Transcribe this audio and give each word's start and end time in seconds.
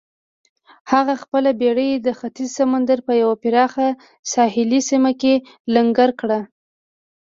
هغه 0.91 1.13
خپله 1.23 1.49
بېړۍ 1.59 1.89
د 1.95 2.07
ختیځ 2.19 2.49
سمندر 2.59 2.99
په 3.07 3.13
یوه 3.21 3.35
پراخه 3.43 3.87
ساحلي 4.33 4.81
سیمه 4.89 5.11
کې 5.21 5.33
لنګر 5.73 6.09
کړه. 6.19 6.39